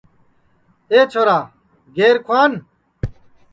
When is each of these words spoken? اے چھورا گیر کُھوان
اے 0.91 0.99
چھورا 1.11 1.39
گیر 1.95 2.15
کُھوان 2.25 2.51